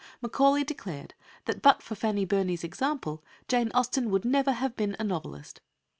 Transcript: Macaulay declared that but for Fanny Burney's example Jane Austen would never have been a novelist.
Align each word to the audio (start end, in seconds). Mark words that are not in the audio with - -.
Macaulay 0.19 0.63
declared 0.63 1.13
that 1.45 1.61
but 1.61 1.83
for 1.83 1.93
Fanny 1.93 2.25
Burney's 2.25 2.63
example 2.63 3.23
Jane 3.47 3.69
Austen 3.75 4.09
would 4.09 4.25
never 4.25 4.53
have 4.53 4.75
been 4.75 4.95
a 4.97 5.03
novelist. 5.03 5.61